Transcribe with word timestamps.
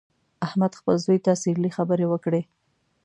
احمد 0.45 0.71
خپل 0.79 0.95
زوی 1.05 1.17
ته 1.25 1.31
څیرلې 1.41 1.71
خبرې 1.77 2.05
وکړې. 2.09 2.41